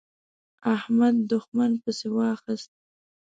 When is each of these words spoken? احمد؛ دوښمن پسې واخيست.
احمد؛ 0.75 1.15
دوښمن 1.29 1.71
پسې 1.83 2.07
واخيست. 2.15 2.71